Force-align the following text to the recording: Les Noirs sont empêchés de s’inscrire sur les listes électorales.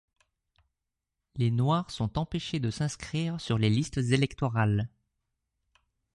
Les 1.35 1.51
Noirs 1.51 1.91
sont 1.91 2.17
empêchés 2.17 2.59
de 2.59 2.71
s’inscrire 2.71 3.39
sur 3.39 3.59
les 3.59 3.69
listes 3.69 3.99
électorales. 3.99 4.89